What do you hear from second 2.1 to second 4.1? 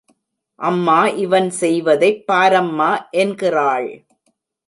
பாரம்மா என்கிறாள்.